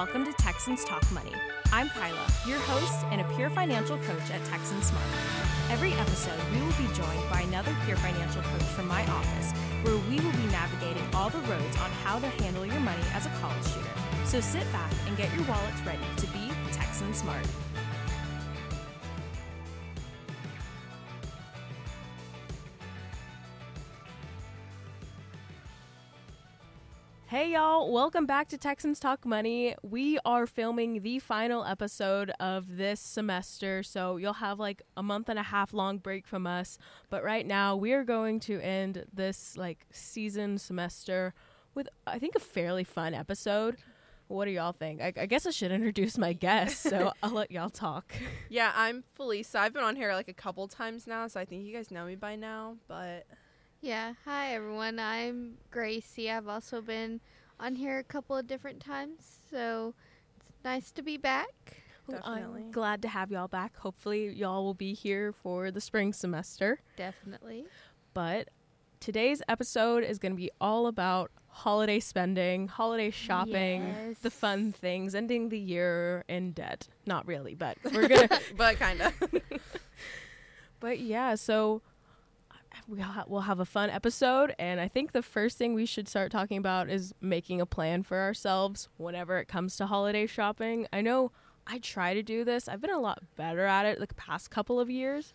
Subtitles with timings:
[0.00, 1.34] welcome to Texans Talk Money.
[1.74, 5.04] I'm Kyla, your host and a peer financial coach at Texans Smart.
[5.68, 9.52] Every episode, we will be joined by another peer financial coach from my office,
[9.82, 13.26] where we will be navigating all the roads on how to handle your money as
[13.26, 13.92] a college student.
[14.24, 17.44] So sit back and get your wallets ready to be Texan Smart.
[27.30, 29.76] Hey y'all, welcome back to Texans Talk Money.
[29.84, 35.28] We are filming the final episode of this semester, so you'll have like a month
[35.28, 36.76] and a half long break from us.
[37.08, 41.32] But right now, we are going to end this like season semester
[41.72, 43.76] with I think a fairly fun episode.
[44.26, 45.00] What do y'all think?
[45.00, 48.12] I, I guess I should introduce my guests, so I'll let y'all talk.
[48.48, 49.54] Yeah, I'm Felisa.
[49.54, 52.06] I've been on here like a couple times now, so I think you guys know
[52.06, 52.74] me by now.
[52.88, 53.28] But
[53.82, 54.98] Yeah, hi everyone.
[54.98, 56.30] I'm Gracie.
[56.30, 57.20] I've also been
[57.58, 59.94] on here a couple of different times, so
[60.36, 61.82] it's nice to be back.
[62.08, 62.62] Definitely.
[62.62, 63.76] I'm glad to have y'all back.
[63.78, 66.80] Hopefully, y'all will be here for the spring semester.
[66.96, 67.64] Definitely.
[68.12, 68.48] but
[68.98, 75.14] today's episode is going to be all about holiday spending, holiday shopping, the fun things,
[75.14, 76.86] ending the year in debt.
[77.06, 79.14] Not really, but we're going to but kind of.
[80.80, 81.82] But yeah, so
[82.88, 86.08] we'll, ha- we'll have a fun episode and I think the first thing we should
[86.08, 90.86] start talking about is making a plan for ourselves whenever it comes to holiday shopping.
[90.92, 91.32] I know
[91.66, 92.68] I try to do this.
[92.68, 95.32] I've been a lot better at it the past couple of years,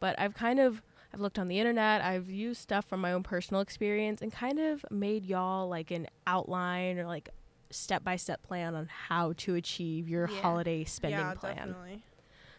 [0.00, 0.82] but I've kind of
[1.14, 4.58] I've looked on the internet, I've used stuff from my own personal experience and kind
[4.58, 7.30] of made y'all like an outline or like
[7.70, 10.40] step-by-step plan on how to achieve your Yeah.
[10.40, 11.56] holiday spending yeah, plan.
[11.56, 12.02] definitely.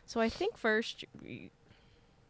[0.05, 1.05] So I think first,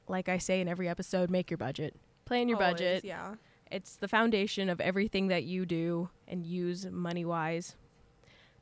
[0.10, 1.96] like I say in every episode, make your budget.
[2.26, 3.06] Plan your Always, budget.
[3.06, 3.36] Yeah.
[3.72, 7.76] It's the foundation of everything that you do and use money wise.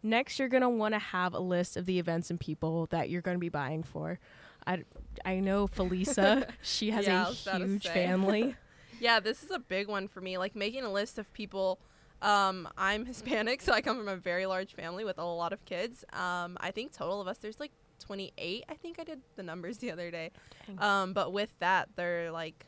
[0.01, 3.09] Next, you're going to want to have a list of the events and people that
[3.09, 4.19] you're going to be buying for.
[4.67, 4.83] I,
[5.23, 8.55] I know Felisa, she has Yeah, a was about to huge family.
[8.97, 10.37] Yeah, this is a big one for me.
[10.37, 11.79] Like making a list of people.
[12.21, 15.65] Um, I'm Hispanic, so I come from a very large family with a lot of
[15.65, 16.05] kids.
[16.13, 17.73] Um, I think total of us there's like
[18.05, 18.65] 28.
[18.67, 20.31] I think I did the numbers the other day.
[20.79, 22.65] Um, but with that, they're like,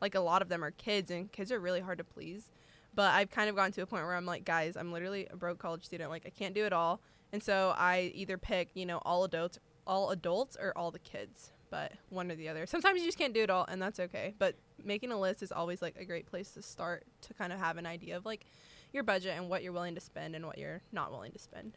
[0.00, 2.50] like a lot of them are kids, and kids are really hard to please.
[2.94, 5.36] But I've kind of gotten to a point where I'm like, guys, I'm literally a
[5.36, 6.10] broke college student.
[6.10, 7.00] Like I can't do it all,
[7.32, 11.52] and so I either pick, you know, all adults, all adults, or all the kids.
[11.70, 12.66] But one or the other.
[12.66, 14.34] Sometimes you just can't do it all, and that's okay.
[14.38, 17.60] But making a list is always like a great place to start to kind of
[17.60, 18.44] have an idea of like
[18.92, 21.76] your budget and what you're willing to spend and what you're not willing to spend.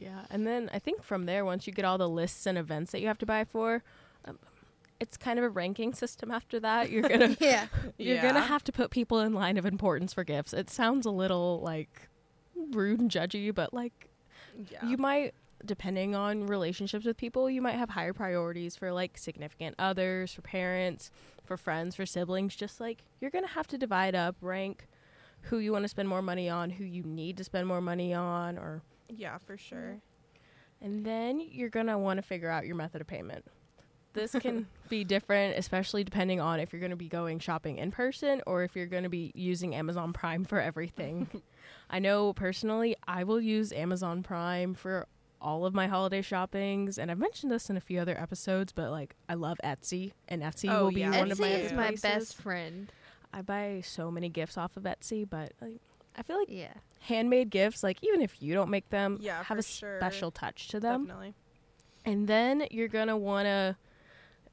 [0.00, 2.92] Yeah, and then I think from there, once you get all the lists and events
[2.92, 3.82] that you have to buy for,
[4.24, 4.38] um,
[4.98, 6.90] it's kind of a ranking system after that.
[6.90, 7.66] You're gonna Yeah.
[7.98, 10.54] You're gonna have to put people in line of importance for gifts.
[10.54, 12.08] It sounds a little like
[12.72, 14.08] rude and judgy, but like
[14.70, 14.86] yeah.
[14.86, 15.34] you might
[15.66, 20.40] depending on relationships with people, you might have higher priorities for like significant others, for
[20.40, 21.10] parents,
[21.44, 22.56] for friends, for siblings.
[22.56, 24.88] Just like you're gonna have to divide up, rank
[25.42, 28.12] who you want to spend more money on, who you need to spend more money
[28.12, 28.82] on, or
[29.16, 29.98] yeah, for sure.
[30.80, 33.44] and then you're gonna want to figure out your method of payment.
[34.12, 37.92] This can be different, especially depending on if you're going to be going shopping in
[37.92, 41.28] person or if you're going to be using Amazon Prime for everything.
[41.90, 45.06] I know personally, I will use Amazon Prime for
[45.40, 48.90] all of my holiday shoppings, and I've mentioned this in a few other episodes, but
[48.90, 51.16] like I love Etsy, and Etsy Oh, will be yeah.
[51.16, 52.02] one of my Etsy is my places.
[52.02, 52.92] best friend.
[53.32, 55.80] I buy so many gifts off of Etsy, but like
[56.16, 56.72] I feel like Yeah.
[57.00, 59.98] Handmade gifts, like even if you don't make them, Yeah, have a sure.
[59.98, 61.06] special touch to them.
[61.06, 61.34] Definitely.
[62.04, 63.76] And then you're going to want to,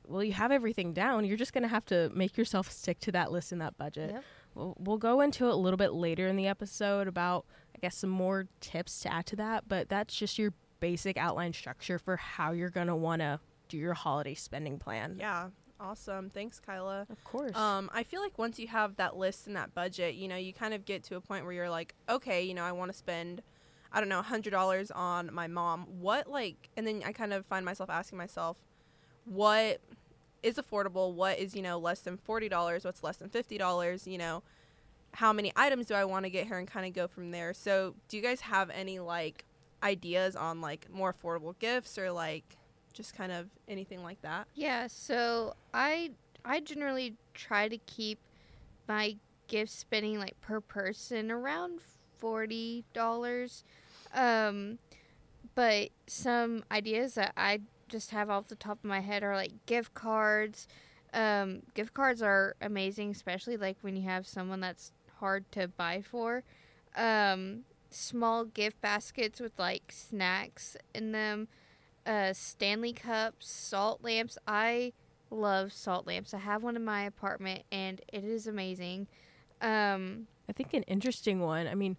[0.08, 1.26] well, you have everything down.
[1.26, 4.12] You're just going to have to make yourself stick to that list and that budget.
[4.14, 4.24] Yep.
[4.56, 7.96] We'll, we'll go into it a little bit later in the episode about, I guess,
[7.98, 9.68] some more tips to add to that.
[9.68, 13.78] But that's just your basic outline structure for how you're going to want to do
[13.78, 15.18] your holiday spending plan.
[15.20, 15.50] Yeah.
[15.80, 16.30] Awesome.
[16.30, 17.06] Thanks, Kyla.
[17.10, 17.56] Of course.
[17.56, 20.54] Um, I feel like once you have that list and that budget, you know, you
[20.54, 22.98] kind of get to a point where you're like, okay, you know, I want to
[22.98, 23.42] spend,
[23.92, 25.86] I don't know, hundred dollars on my mom.
[26.00, 28.58] What like, and then I kind of find myself asking myself,
[29.26, 29.82] what
[30.42, 31.14] is affordable?
[31.14, 32.84] What is you know less than forty dollars?
[32.84, 34.08] What's less than fifty dollars?
[34.08, 34.44] You know,
[35.14, 37.54] how many items do I want to get here and kind of go from there.
[37.54, 39.46] So, do you guys have any like
[39.84, 42.58] ideas on like more affordable gifts or like
[42.98, 44.48] just kind of anything like that?
[44.56, 46.12] Yeah, so I
[46.44, 48.20] I generally try to keep
[48.88, 49.16] my
[49.48, 51.80] gift spending like per person around
[52.18, 53.64] forty dollars.
[54.14, 54.80] Um
[55.56, 59.52] but some ideas that I just have off the top of my head are like
[59.68, 60.68] gift cards.
[61.14, 66.02] Um gift cards are amazing, especially like when you have someone that's hard to buy
[66.02, 66.44] for.
[66.96, 71.48] Um small gift baskets with like snacks in them,
[72.08, 74.38] uh, Stanley cups, salt lamps.
[74.48, 74.94] I
[75.30, 76.34] love salt lamps.
[76.34, 79.08] I have one in my apartment and it is amazing.
[79.62, 81.68] Um, I think an interesting one.
[81.68, 81.98] I mean,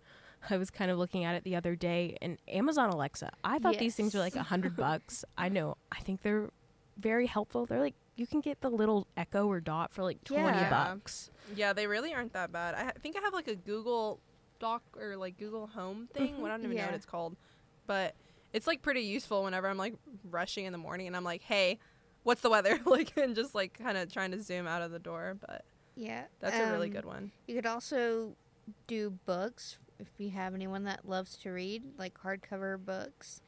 [0.49, 3.31] I was kind of looking at it the other day, and Amazon Alexa.
[3.43, 5.25] I thought these things were like a hundred bucks.
[5.37, 5.77] I know.
[5.93, 6.49] I think they're
[6.97, 7.67] very helpful.
[7.67, 10.71] They're like you can get the little Echo or Dot for like twenty Yeah.
[10.71, 11.31] bucks.
[11.57, 12.75] Yeah, they really aren't that bad.
[12.77, 14.21] I ha- think I have like a Google
[14.61, 16.41] Doc or like Google Home thing.
[16.41, 17.37] What I don't even know what it's called,
[17.89, 18.15] but
[18.59, 19.95] it's like pretty useful whenever I'm like
[20.29, 21.79] rushing in the morning and I'm like, hey,
[22.25, 22.81] what's the weather?
[22.85, 25.37] like, and just like kind of trying to zoom out of the door.
[25.41, 25.65] But
[25.95, 27.31] yeah, that's a really um, good one.
[27.47, 28.35] You could also
[28.89, 33.43] do books if you have anyone that loves to read, like hardcover books,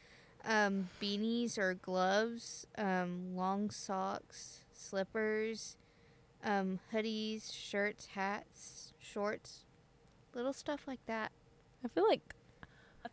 [0.44, 5.76] um, beanies or gloves, um, long socks, slippers,
[6.44, 9.64] um, hoodies, shirts, hats, shorts,
[10.34, 11.32] little stuff like that.
[11.84, 12.36] I feel like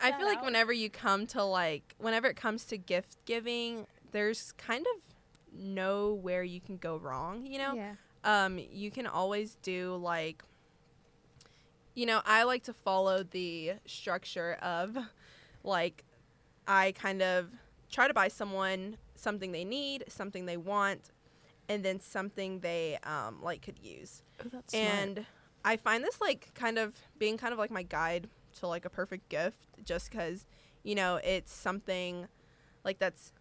[0.02, 4.52] I feel like whenever you come to like whenever it comes to gift giving, there's
[4.54, 5.04] kind of
[5.60, 7.46] nowhere you can go wrong.
[7.46, 7.94] You know, Yeah.
[8.24, 10.44] um, you can always do like
[11.96, 14.96] you know i like to follow the structure of
[15.64, 16.04] like
[16.68, 17.50] i kind of
[17.92, 21.10] try to buy someone something they need something they want
[21.70, 25.26] and then something they um, like could use Oh, that's and
[25.66, 28.90] i find this like kind of being kind of like my guide to like a
[28.90, 30.46] perfect gift just because
[30.84, 32.28] you know it's something
[32.84, 33.32] like that's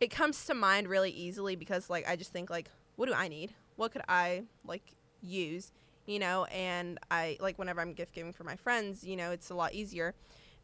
[0.00, 3.28] it comes to mind really easily because like i just think like what do i
[3.28, 3.52] need?
[3.76, 4.82] What could i like
[5.22, 5.72] use?
[6.06, 9.50] You know and i like whenever i'm gift giving for my friends you know it's
[9.50, 10.14] a lot easier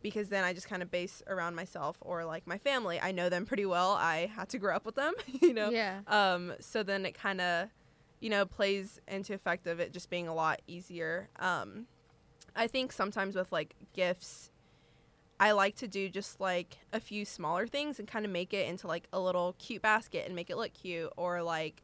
[0.02, 2.99] because then i just kind of base around myself or like my family.
[3.00, 3.93] I know them pretty well.
[3.93, 5.12] I had to grow up with them
[5.43, 5.70] you know?
[5.70, 6.00] Yeah.
[6.06, 7.69] um, so then it kind of,
[8.20, 11.28] you know, plays into effect of it just being a lot easier.
[11.38, 11.87] Um,
[12.56, 14.50] I think sometimes with like gifts,
[15.40, 18.68] I like to do just like a few smaller things and kind of make it
[18.68, 21.82] into like a little cute basket and make it look cute, or like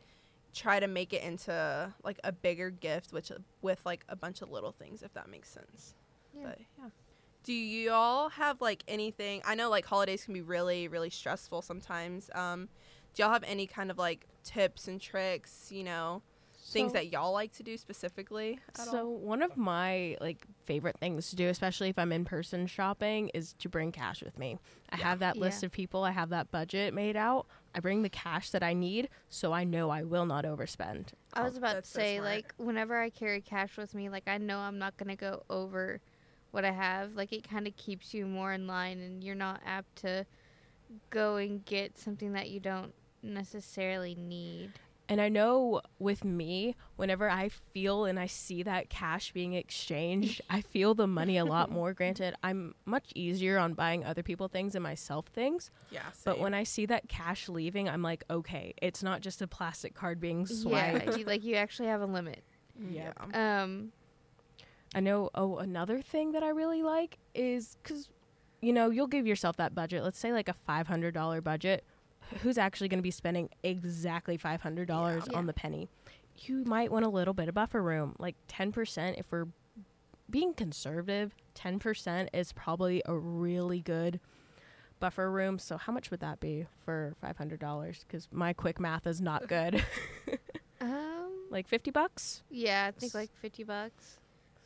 [0.55, 3.31] try to make it into like a bigger gift, which
[3.63, 5.95] with like a bunch of little things, if that makes sense.
[6.35, 6.47] Yeah.
[6.47, 6.89] But yeah.
[7.43, 9.43] Do you all have like anything?
[9.45, 12.31] I know like holidays can be really, really stressful sometimes.
[12.35, 12.69] Um,
[13.15, 16.23] do y'all have any kind of like tips and tricks, you know,
[16.71, 18.59] things So- that y'all like to do specifically?
[18.71, 19.19] At So all?
[19.19, 23.55] one of my like favorite things to do, especially if I'm in person shopping, is
[23.55, 24.59] to bring cash with me.
[24.91, 25.05] I Yeah.
[25.05, 25.67] have that list Yeah.
[25.67, 26.05] of people.
[26.05, 27.47] I have that budget made out.
[27.75, 31.09] I bring the cash that I need, so I know I will not overspend.
[31.35, 32.31] I was oh, about to that's so say, smart.
[32.35, 35.45] like, whenever I carry cash with me, like, I know I'm not going to go
[35.49, 36.01] over
[36.51, 37.15] what I have.
[37.15, 40.27] Like, it kind of keeps you more in line, and you're not apt to
[41.11, 44.73] go and get something that you don't necessarily need.
[45.11, 50.41] And I know with me, whenever I feel and I see that cash being exchanged,
[50.49, 51.93] I feel the money a lot more.
[52.01, 55.73] Granted, I'm much easier on buying other people things and myself things.
[55.91, 56.03] yeah.
[56.25, 59.95] But when I see that cash leaving, I'm like, okay, it's not just a plastic
[59.95, 61.05] card being swiped.
[61.07, 62.45] Yeah, you, like, you actually have a limit.
[62.89, 63.91] yeah, Um,
[64.95, 65.29] I know.
[65.35, 68.11] Oh, another thing that I really like is because,
[68.63, 70.05] you know, you'll give yourself that budget.
[70.05, 71.85] Let's say like a five hundred dollar budget.
[72.43, 75.39] Who's actually going to be spending exactly five hundred dollars Yeah.
[75.39, 75.89] on the penny?
[76.47, 79.19] You might want a little bit of buffer room, like ten percent.
[79.19, 79.49] If we're
[80.31, 84.21] being conservative, ten percent is probably a really good
[85.01, 85.59] buffer room.
[85.59, 88.05] So how much would that be for five hundred dollars?
[88.07, 89.85] Because my quick math is not good.
[90.81, 92.43] um, like fifty bucks.
[92.51, 94.19] yeah, I think like 50 bucks.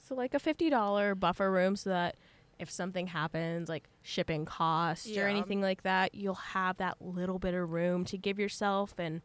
[0.07, 2.17] So like a fifty dollar buffer room, so that
[2.59, 7.55] if something happens, like shipping costs or anything like that, you'll have that little bit
[7.55, 9.21] of room to give yourself and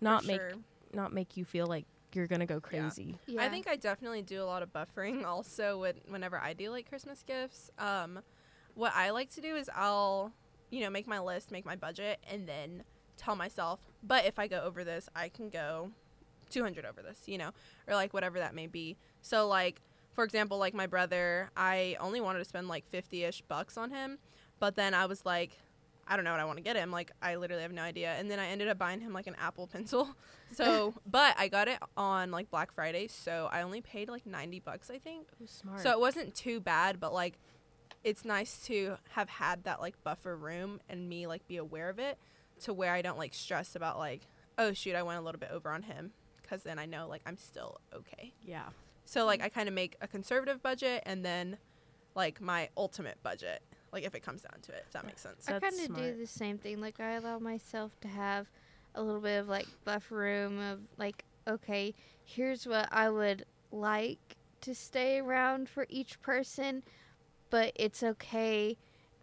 [0.00, 0.52] not For make sure.
[0.92, 2.60] not make you feel like you're gonna go Yeah.
[2.88, 3.18] crazy.
[3.26, 3.42] Yeah.
[3.42, 6.88] I think I definitely do a lot of buffering also when, whenever I do like
[6.88, 7.70] Christmas gifts.
[7.78, 8.20] Um,
[8.74, 10.32] what I like to do is I'll,
[10.70, 12.84] you know, make my list, make my budget, and then
[13.16, 15.90] tell myself, but if I go over this, I can go
[16.50, 17.50] 200 over this, you know,
[17.86, 18.96] or like whatever that may be.
[19.22, 19.80] So, like,
[20.12, 23.90] for example, like my brother, I only wanted to spend like 50 ish bucks on
[23.90, 24.18] him,
[24.58, 25.52] but then I was like,
[26.06, 26.90] I don't know what I want to get him.
[26.90, 28.14] Like, I literally have no idea.
[28.18, 30.08] And then I ended up buying him like an Apple pencil.
[30.52, 34.58] So, but I got it on like Black Friday, so I only paid like 90
[34.58, 35.28] bucks, I think.
[35.46, 35.78] smart.
[35.78, 37.38] So it wasn't too bad, but like
[38.02, 42.00] it's nice to have had that like buffer room and me like be aware of
[42.00, 42.18] it
[42.62, 44.22] to where I don't like stress about like,
[44.58, 46.10] oh shoot, I went a little bit over on him
[46.48, 48.34] cuz then I know like I'm still okay.
[48.42, 48.70] yeah.
[49.10, 51.58] So like I kind of make a conservative budget and then
[52.14, 53.60] like my ultimate budget,
[53.92, 55.48] like if it comes down to it, if that makes sense.
[55.48, 56.80] I kind of do the same thing.
[56.80, 58.46] Like I allow myself to have
[58.94, 61.92] a little bit of like buffer room of like, okay,
[62.24, 66.84] here's what I would like to stay around for each person,
[67.50, 68.76] but it's okay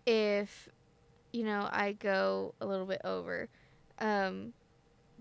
[0.05, 0.67] if
[1.31, 3.47] you know I go a little bit over.
[3.99, 4.51] Um,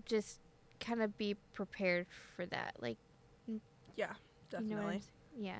[0.03, 0.41] just
[0.81, 2.75] kind of be prepared for that.
[2.81, 2.97] Like,
[3.95, 4.11] Yeah,
[4.51, 5.01] you know what definitely.
[5.39, 5.59] Yeah.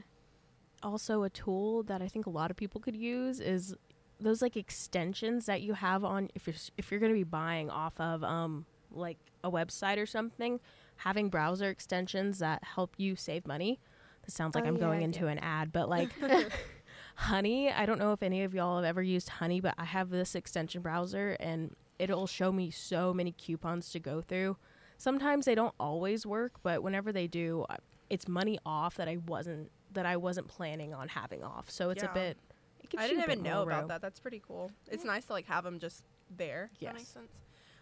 [0.84, 3.76] also a tool that I think a lot of people could use is
[4.20, 7.70] those like extensions that you have on if you're if you're going to be buying
[7.70, 10.60] off of um like a website or something,
[10.98, 13.80] having browser extensions that help you save money.
[14.26, 15.28] This sounds like Oh, I'm yeah, going into do.
[15.28, 16.10] an ad, but like
[17.16, 20.10] Honey, I don't know if any of y'all have ever used Honey, but I have
[20.10, 24.58] this extension browser and it'll show me so many coupons to go through.
[24.98, 27.78] Sometimes they don't always work, but whenever they do, I-
[28.10, 31.70] it's money off that I wasn't that I wasn't planning on having off.
[31.70, 32.12] So it's Yeah.
[32.12, 32.38] a bit.
[32.84, 33.88] It I didn't even know about room.
[33.90, 34.02] that.
[34.02, 34.72] That's pretty cool.
[34.90, 36.70] It's nice to like have them just there.
[36.74, 37.10] If That makes Yes.
[37.10, 37.32] sense.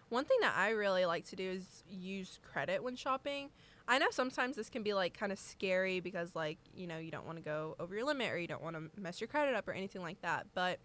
[0.10, 3.50] One thing that I really like to do is use credit when shopping.
[3.88, 7.10] I know sometimes this can be like kind of scary because like, you know, you
[7.12, 9.56] don't want to go over your limit or you don't want to mess your credit
[9.56, 10.80] up or anything like that, but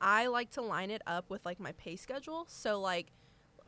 [0.00, 2.44] I like to line it up with like my pay schedule.
[2.48, 3.12] So like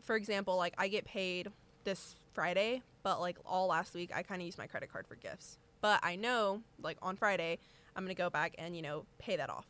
[0.03, 1.51] for example, like I get paid
[1.85, 5.17] this Friday, but like all last week I kind of used my credit card for
[5.17, 5.59] gifts.
[5.81, 7.59] But I know like on Friday
[7.97, 9.67] I'm going to go back and, you know, pay that off.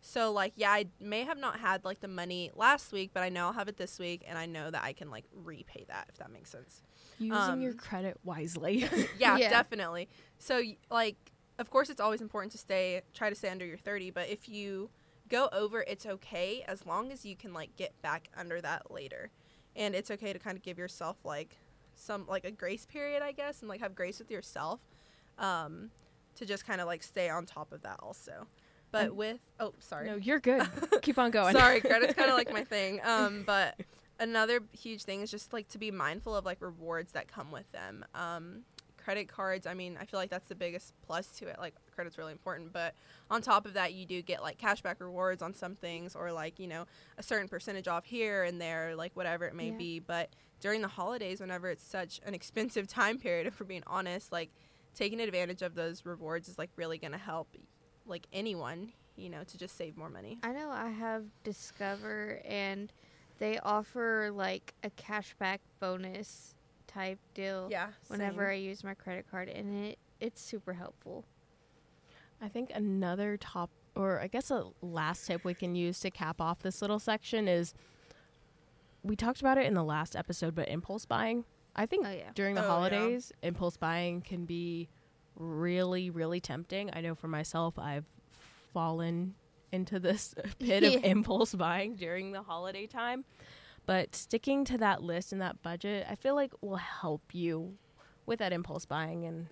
[0.00, 3.28] So like yeah, I may have not had like the money last week, but I
[3.28, 6.06] know I'll have it this week and I know that I can like repay that
[6.08, 6.82] if that makes sense.
[7.20, 8.86] Using your um, credit wisely.
[9.20, 9.50] Yeah, Yeah.
[9.50, 10.08] definitely.
[10.40, 11.14] So like
[11.60, 14.48] of course it's always important to stay try to stay under your 30, but if
[14.48, 14.90] you
[15.28, 19.30] go over it's okay as long as you can like get back under that later.
[19.76, 21.56] And it's okay to kind of give yourself like
[22.00, 24.80] some like a grace period, I guess, and like have grace with yourself
[25.38, 25.90] um
[26.36, 28.46] to just kind of like stay on top of that also.
[28.92, 30.06] But And- with oh, sorry.
[30.08, 30.66] no, you're good.
[31.02, 31.54] Keep on going.
[31.54, 33.00] Sorry, credit's kind of like my thing.
[33.04, 33.78] Um, but
[34.18, 37.70] another huge thing is just like to be mindful of like rewards that come with
[37.72, 38.04] them.
[38.14, 38.62] Um,
[39.02, 39.66] credit cards.
[39.66, 41.58] I mean, I feel like that's the biggest plus to it.
[41.58, 42.94] Like credit's really important, but
[43.30, 46.58] on top of that, you do get like cashback rewards on some things, or like
[46.58, 46.86] you know
[47.18, 49.76] a certain percentage off here and there, like whatever it may Yeah.
[49.78, 49.98] be.
[50.00, 50.30] But
[50.60, 54.50] during the holidays, whenever it's such an expensive time period, if we're being honest, like
[54.94, 57.48] taking advantage of those rewards is like really gonna help
[58.06, 62.92] like anyone you know to just save more money I know I have Discover and
[63.38, 66.54] they offer like a cashback bonus
[66.90, 68.50] type deal yeah whenever same.
[68.50, 71.24] I use my credit card and it it's super helpful.
[72.42, 76.40] I think another top, or I guess a last tip we can use to cap
[76.40, 77.72] off this little section is
[79.02, 81.44] we talked about it in the last episode, but impulse buying.
[81.76, 82.30] I think Oh yeah.
[82.34, 82.70] during the Oh, yeah.
[82.70, 84.88] holidays, impulse buying can be
[85.36, 86.90] really, really tempting.
[86.92, 88.04] I know for myself, I've
[88.72, 89.34] fallen
[89.72, 93.24] into this pit of impulse buying during the holiday time.
[93.90, 97.74] But sticking to that list and that budget, I feel like will help you
[98.24, 99.48] with that impulse buying and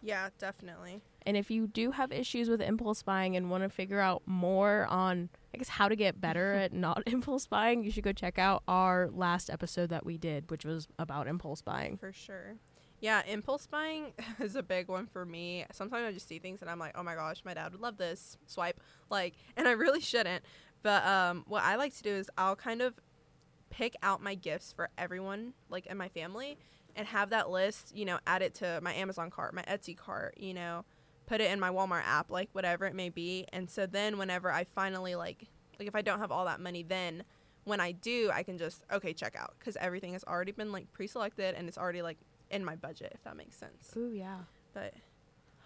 [0.00, 1.02] Yeah, definitely.
[1.26, 4.86] and if you do have issues with impulse buying and want to figure out more
[4.88, 8.38] on, I guess, how to get better at not impulse buying, you should go check
[8.38, 11.98] out our last episode that we did, which was about impulse buying.
[11.98, 12.54] For sure.
[12.98, 15.66] Yeah, impulse buying is a big one for me.
[15.70, 17.98] Sometimes I just see things and I'm like, oh my gosh, my dad would love
[17.98, 18.38] this.
[18.46, 18.80] Swipe.
[19.10, 20.44] Like, and I really shouldn't.
[20.82, 22.94] But um, what I like to do is I'll kind of
[23.72, 26.58] pick out my gifts for everyone, like in my family,
[26.94, 30.34] and have that list, you know, add it to my Amazon cart, my Etsy cart,
[30.38, 30.84] you know,
[31.26, 33.46] put it in my Walmart app, like whatever it may be.
[33.52, 35.48] And so then whenever I finally, like,
[35.78, 37.24] like if I don't have all that money, then
[37.64, 40.92] when I do, I can just, okay, check out because everything has already been like
[40.92, 42.18] pre selected and it's already like
[42.50, 43.92] in my budget, if that makes sense.
[43.96, 44.38] Ooh, yeah.
[44.74, 44.94] But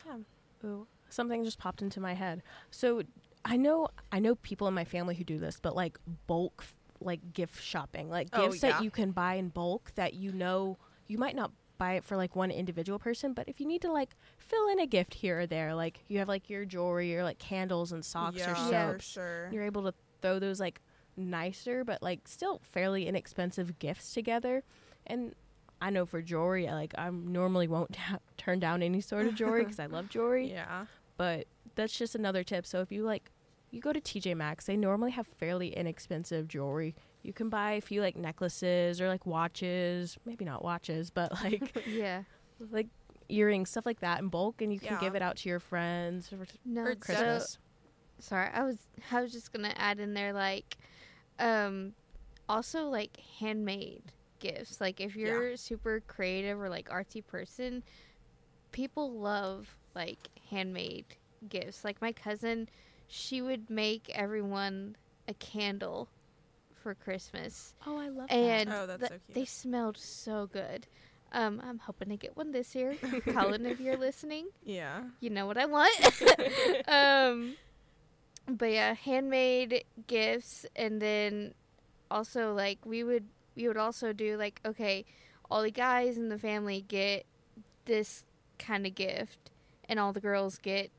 [0.07, 0.19] yeah.
[0.65, 2.43] Ooh, something just popped into my head.
[2.71, 3.03] So
[3.45, 6.65] I know, I know people in my family who do this, but like bulk,
[7.01, 8.73] like gift shopping, like Oh, gifts yeah.
[8.73, 12.17] that you can buy in bulk that you know you might not buy it for
[12.17, 15.41] like one individual person, but if you need to like fill in a gift here
[15.41, 18.71] or there, like you have like your jewelry or like candles and socks or yeah,
[18.71, 18.91] Yeah.
[18.93, 19.49] soaps, sure.
[19.53, 20.81] you're able to throw those like
[21.19, 24.63] nicer but like still fairly inexpensive gifts together
[25.07, 25.35] and
[25.81, 27.97] i know for jewelry I, like i normally won't
[28.37, 30.85] turn down any sort of jewelry because i love jewelry Yeah.
[31.17, 33.31] but that's just another tip so if you like
[33.77, 37.81] you go to tj maxx they normally have fairly inexpensive jewelry you can buy a
[37.81, 42.23] few like necklaces or like watches maybe not watches but like yeah.
[42.71, 42.89] like
[43.29, 45.01] earrings stuff like that in bulk and you can Yeah.
[45.01, 47.59] give it out to your friends for No, Or so- christmas
[48.19, 48.79] sorry, I was
[49.13, 50.79] I was just gonna add in there like,
[51.39, 51.93] um,
[52.49, 54.05] also like handmade
[54.39, 54.81] gifts.
[54.81, 57.83] Like if you're a super creative or like artsy person,
[58.73, 61.05] people love like handmade
[61.49, 61.85] gifts.
[61.85, 62.69] Like my cousin,
[63.09, 64.97] she would make everyone
[65.29, 66.09] a candle
[66.83, 69.35] for Christmas, oh i love and Oh, that's th- so cute.
[69.35, 70.87] they smelled so good.
[71.33, 72.95] Um, I'm hoping to get one this year.
[73.33, 75.03] Colin, if you're listening, Yeah.
[75.21, 75.93] you know what I want.
[76.89, 77.55] um,
[78.49, 81.55] but yeah, handmade gifts, and then
[82.11, 83.25] also like we would
[83.57, 85.05] we would also do like okay,
[85.51, 87.27] all the guys in the family get
[87.87, 88.25] this
[88.59, 89.51] kind of gift,
[89.89, 90.91] and all the girls get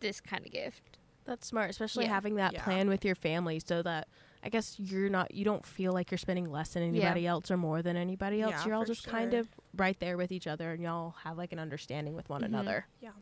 [0.00, 0.96] this kind of gift.
[1.24, 2.10] That's smart, especially Yeah.
[2.14, 2.64] having that Yeah.
[2.64, 4.08] plan with your family so that
[4.42, 7.56] I guess you're not you don't feel like you're spending less than anybody else or
[7.56, 8.52] more than anybody else.
[8.52, 11.38] Yeah, you're all for just kind of right there with each other and y'all have
[11.38, 12.46] like an understanding with one Mhm.
[12.46, 12.86] another.
[13.00, 13.12] Yeah.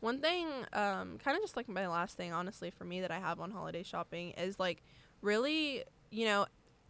[0.00, 3.18] One thing, um, kind of just like my last thing, honestly, for me that I
[3.18, 4.82] have on holiday shopping is like
[5.22, 6.46] really, you know,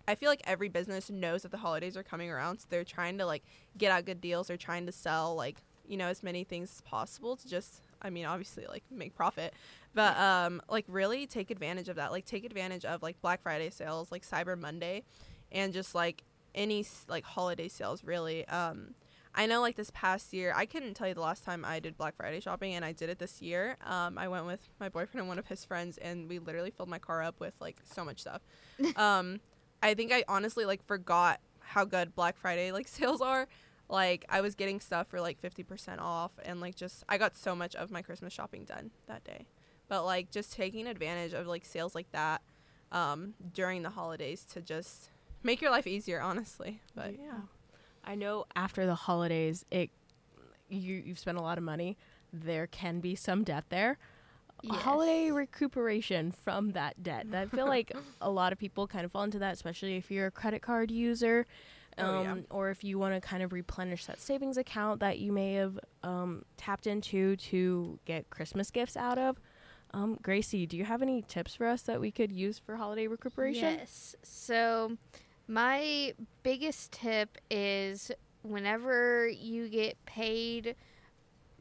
[0.06, 3.16] I feel like every business knows that the holidays are coming around, so they're trying
[3.18, 3.44] to like
[3.78, 4.48] get out good deals.
[4.48, 8.11] They're trying to sell like you know as many things as possible to just, I
[8.11, 9.54] mean, obviously like make profit,
[9.94, 12.12] but um, like really take advantage of that.
[12.12, 15.02] Like take advantage of like Black Friday sales, like Cyber Monday,
[15.50, 16.23] and just like
[16.54, 18.46] any like holiday sales really.
[18.49, 18.94] Um,
[19.34, 21.96] I know like this past year, I couldn't tell you the last time I did
[21.96, 23.76] Black Friday shopping, and I did it this year.
[23.84, 26.88] Um, I went with my boyfriend and one of his friends, and we literally filled
[26.88, 28.42] my car up with like so much stuff.
[28.96, 29.40] um,
[29.82, 33.49] I think I honestly like forgot how good Black Friday like sales are.
[33.88, 37.37] Like I was getting stuff for like fifty percent off, and like just I got
[37.37, 39.47] so much of my Christmas shopping done that day.
[39.88, 42.43] But like just taking advantage of like sales like that
[42.93, 45.11] um, during the holidays to just
[45.43, 46.81] make your life easier, honestly.
[46.95, 47.41] But yeah.
[48.05, 49.91] I know after the holidays it
[50.69, 51.97] you you've spent a lot of money.
[52.33, 53.99] There can be some debt there.
[54.71, 57.26] A holiday recuperation from that debt.
[57.35, 60.29] I feel like a lot of people kind of fall into that, especially if you're
[60.29, 61.47] a credit card user,
[61.98, 62.34] um, Oh, yeah.
[62.50, 65.78] or if you want to kind of replenish that savings account that you may have
[66.02, 69.38] um, tapped into to get Christmas gifts out of.
[69.92, 73.06] Um, Gracie, do you have any tips for us that we could use for holiday
[73.06, 73.78] recuperation?
[73.78, 74.16] Yes.
[74.24, 74.96] So,
[75.46, 78.10] my biggest tip is
[78.42, 80.74] whenever you get paid,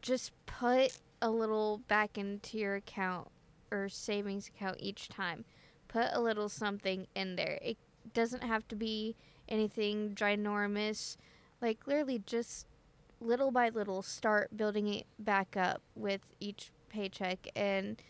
[0.01, 3.27] just put a little back into your account
[3.71, 5.45] or savings account each time.
[5.87, 7.59] Put a little something in there.
[7.61, 7.77] It
[8.13, 9.15] doesn't have to be
[9.47, 11.17] anything ginormous.
[11.61, 12.67] Like, literally, just
[13.19, 17.47] little by little, start building it back up with each paycheck.
[17.55, 18.01] And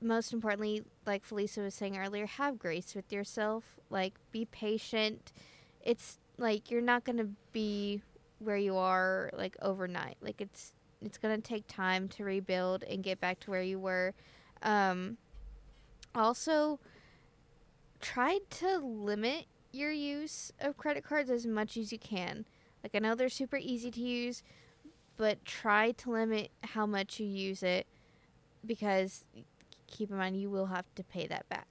[0.00, 3.64] most importantly, like Felisa was saying earlier, have grace with yourself.
[3.90, 5.32] Like, be patient.
[5.82, 8.02] It's like you're not gonna be
[8.38, 10.16] where you are like overnight.
[10.20, 14.14] Like it's it's gonna take time to rebuild and get back to where you were.
[14.62, 15.18] Um,
[16.14, 16.80] also,
[18.00, 22.46] try to limit your use of credit cards as much as you can.
[22.82, 24.42] Like I know they're super easy to use,
[25.16, 27.86] but try to limit how much you use it
[28.64, 29.24] because
[29.86, 31.66] keep in mind you will have to pay that back.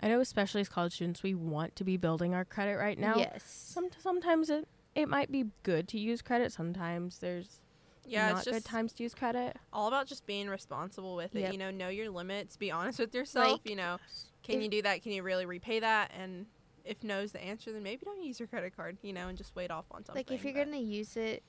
[0.00, 3.16] I know, especially as college students, we want to be building our credit right now.
[3.16, 3.42] yes.
[3.44, 6.52] Some, sometimes it, it might be good to use credit.
[6.52, 7.60] Sometimes there's
[8.06, 9.56] yeah, not it's just good times to use credit.
[9.72, 11.40] all about just being responsible with it.
[11.40, 11.52] Yep.
[11.52, 12.56] You know, know your limits.
[12.56, 13.60] Be honest with yourself.
[13.64, 13.98] Like, you know,
[14.42, 15.02] can if- you do that?
[15.02, 16.12] Can you really repay that?
[16.18, 16.46] And
[16.88, 18.96] if no's the answer, then maybe don't use your credit card.
[19.02, 20.18] You know, and just wait off on something.
[20.18, 21.42] like if you're but gonna use it,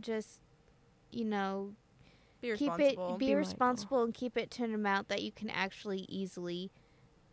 [0.00, 0.40] just
[1.12, 1.72] you know
[2.40, 3.34] be keep it be, Be mindful.
[3.36, 6.70] responsible and keep it to an amount that you can actually easily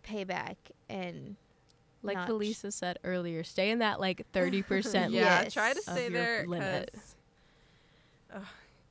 [0.04, 0.58] pay back
[0.90, 1.36] and
[2.04, 5.54] Like not- Felisa said earlier, stay in that like 30% yeah, Yes.
[5.54, 6.46] try to stay your there.
[6.48, 6.92] limit.
[6.94, 7.16] 'cause-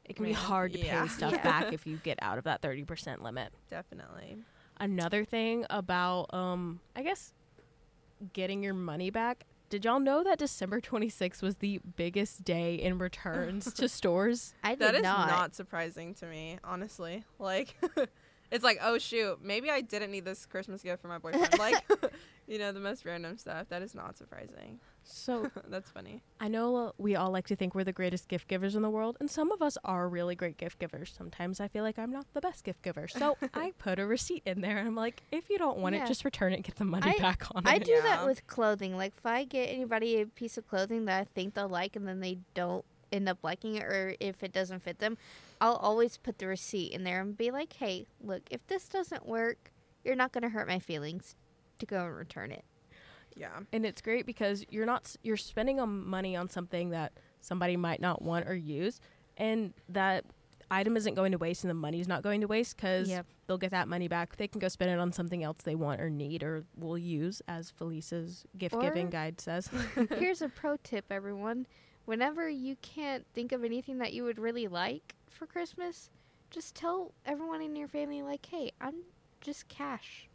[0.04, 1.02] It can be hard to yeah.
[1.02, 1.42] pay stuff Yeah.
[1.42, 3.52] back if you get out of that 30% limit.
[3.68, 4.38] Definitely.
[4.78, 7.32] Another thing about, um, I guess,
[8.32, 9.44] getting your money back.
[9.68, 14.54] Did y'all know that December 26th was the biggest day in returns to stores?
[14.62, 15.28] I did That is not.
[15.28, 15.54] not.
[15.54, 17.24] surprising to me, honestly.
[17.40, 17.74] Like,
[18.50, 21.58] it's like, oh shoot, maybe I didn't need this Christmas gift for my boyfriend.
[21.58, 21.84] like,
[22.46, 23.68] you know, the most random stuff.
[23.68, 24.78] That is not surprising.
[25.02, 26.22] So That's funny.
[26.40, 29.16] I know we all like to think we're the greatest gift givers in the world,
[29.20, 31.14] and some of us are really great gift givers.
[31.16, 33.06] Sometimes I feel like I'm not the best gift giver.
[33.08, 36.04] So I put a receipt in there, and I'm like, if you don't want Yeah.
[36.04, 37.82] it, just return it, get the money I- back on I it.
[37.82, 38.96] I do that with clothing.
[38.96, 42.06] Like if I get anybody a piece of clothing that I think they'll like and
[42.06, 45.16] then they don't end up liking it or if it doesn't fit them,
[45.60, 49.26] I'll always put the receipt in there and be like, "Hey, look, if this doesn't
[49.26, 49.72] work,
[50.04, 51.34] you're not going to hurt my feelings
[51.78, 52.64] to go and return it."
[53.38, 53.60] Yeah.
[53.70, 58.00] and it's great because you're not you're spending um, money on something that somebody might
[58.00, 58.98] not want or use,
[59.36, 60.24] and that
[60.70, 63.26] item isn't going to waste, and the money's not going to waste because Yep.
[63.46, 64.36] they'll get that money back.
[64.36, 67.42] They can go spend it on something else they want or need or will use,
[67.46, 69.68] as Felisa's gift giving guide says.
[70.18, 71.66] Here's a pro tip, everyone.
[72.06, 76.10] Whenever you can't think of anything that you would really like for Christmas,
[76.50, 78.94] just tell everyone in your family, like, hey, I'm
[79.40, 80.28] just cash.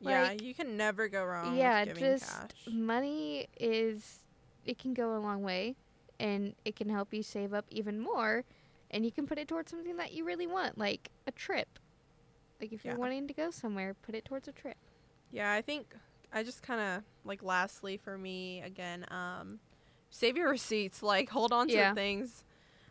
[0.00, 2.50] yeah, Like, you can never go wrong yeah, with just cash.
[2.70, 4.20] money is,
[4.64, 5.76] it can go a long way
[6.20, 8.44] and it can help you save up even more.
[8.90, 11.78] And you can put it towards something that you really want, like a trip.
[12.60, 12.92] Like if Yeah.
[12.92, 14.76] you're wanting to go somewhere, put it towards a trip.
[15.30, 15.94] Yeah, I think
[16.32, 19.60] I just kind of like lastly for me again, um,
[20.12, 21.02] save your receipts.
[21.02, 21.90] Like hold on to Yeah.
[21.90, 22.44] the things,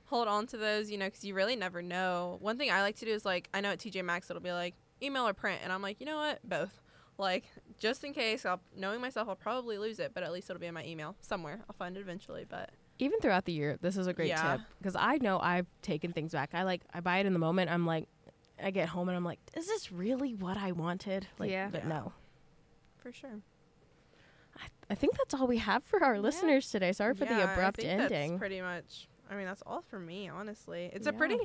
[0.07, 2.38] hold on to those, you know, because you really never know.
[2.41, 4.51] One thing I like to do is like I know at TJ Maxx it'll be
[4.51, 6.81] like email or print, and I'm like, you know what, both.
[7.17, 7.45] Like
[7.79, 10.67] just in case, I'll knowing myself, I'll probably lose it, but at least it'll be
[10.67, 11.62] in my email somewhere.
[11.69, 12.45] I'll find it eventually.
[12.49, 14.57] But Even throughout the year, this is a great Yeah.
[14.57, 16.49] tip because I know I've taken things back.
[16.53, 17.69] I like I buy it in the moment.
[17.71, 18.07] I'm like,
[18.63, 21.27] I get home and I'm like, is this really what I wanted?
[21.39, 21.69] Like, Yeah.
[21.71, 21.89] but Yeah.
[21.89, 22.13] no.
[22.97, 23.39] for sure.
[24.91, 26.21] I, I think that's all we have for our Yeah.
[26.21, 26.91] listeners today.
[26.91, 28.32] Sorry for Yeah, the I abrupt think ending.
[28.32, 29.08] That's pretty much.
[29.30, 30.27] I mean, that's all for me.
[30.30, 31.39] Honestly, it's a pretty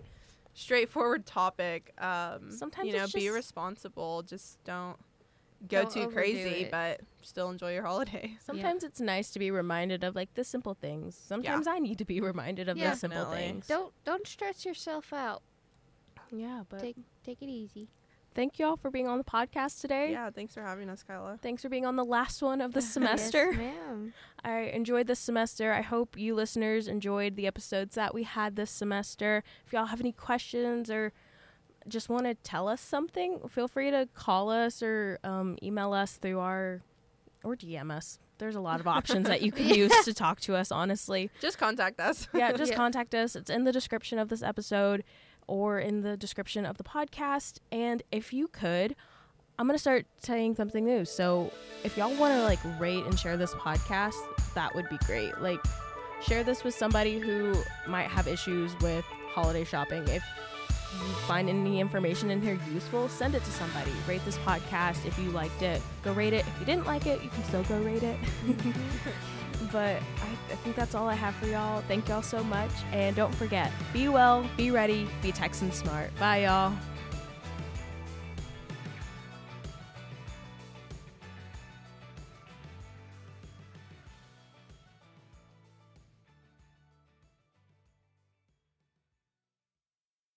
[0.54, 1.92] straightforward topic.
[1.98, 4.22] Um, Sometimes you know, be responsible.
[4.22, 4.96] Just don't
[5.68, 6.70] go Don't too crazy, it.
[6.70, 8.37] but still enjoy your holiday.
[8.44, 11.16] Sometimes it's nice to be reminded of like the simple things.
[11.16, 12.90] Sometimes I need to be reminded of Yeah.
[12.90, 13.46] the simple Definitely.
[13.52, 13.66] things.
[13.68, 15.42] Don't don't stress yourself out.
[16.32, 17.88] Yeah, but Take take it easy.
[18.37, 20.12] Thank you all for being on the podcast today.
[20.12, 21.38] Yeah, thanks for having us, Kyla.
[21.42, 23.46] Thanks for being on the last one of the semester.
[23.51, 24.12] Yes, ma'am.
[24.44, 25.72] I enjoyed this semester.
[25.72, 29.42] I hope you listeners enjoyed the episodes that we had this semester.
[29.66, 31.12] If y'all have any questions or
[31.88, 36.12] just want to tell us something, feel free to call us or um, email us
[36.16, 36.83] through our
[37.42, 38.18] or DM us.
[38.38, 41.31] There's a lot of options that you can use to talk to us, honestly.
[41.40, 42.29] Just contact us.
[42.35, 42.77] Yeah, just Yeah.
[42.77, 43.35] contact us.
[43.35, 45.05] It's in the description of this episode
[45.46, 47.59] or in the description of the podcast.
[47.70, 48.96] And if you could,
[49.59, 51.04] I'm to start saying something new.
[51.04, 51.50] So
[51.85, 54.14] if y'all want to like rate and share this podcast,
[54.54, 55.40] that would be great.
[55.40, 55.61] Like,
[56.22, 57.54] share this with somebody who
[57.87, 60.02] might have issues with holiday shopping.
[60.09, 60.22] If
[60.94, 63.92] you find any information in here useful, send it to somebody.
[64.06, 65.80] Rate this podcast if you liked it.
[66.02, 66.46] Go rate it.
[66.46, 68.18] If you didn't like it, you can still go rate it.
[69.72, 71.82] but I, I think that's all I have for y'all.
[71.88, 72.70] Thank y'all so much.
[72.92, 76.14] And don't forget be well, be ready, be Texan smart.
[76.18, 76.72] Bye, y'all.